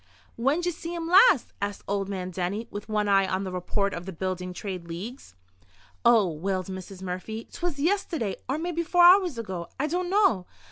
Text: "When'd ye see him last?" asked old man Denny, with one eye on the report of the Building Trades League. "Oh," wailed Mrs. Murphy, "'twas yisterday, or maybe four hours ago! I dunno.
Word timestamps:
"When'd 0.35 0.65
ye 0.65 0.71
see 0.71 0.95
him 0.95 1.07
last?" 1.07 1.53
asked 1.61 1.83
old 1.87 2.09
man 2.09 2.31
Denny, 2.31 2.67
with 2.71 2.89
one 2.89 3.07
eye 3.07 3.27
on 3.27 3.43
the 3.43 3.51
report 3.51 3.93
of 3.93 4.07
the 4.07 4.11
Building 4.11 4.51
Trades 4.51 4.87
League. 4.87 5.21
"Oh," 6.03 6.27
wailed 6.27 6.65
Mrs. 6.69 7.03
Murphy, 7.03 7.47
"'twas 7.51 7.77
yisterday, 7.77 8.37
or 8.49 8.57
maybe 8.57 8.81
four 8.81 9.03
hours 9.03 9.37
ago! 9.37 9.67
I 9.79 9.85
dunno. 9.85 10.47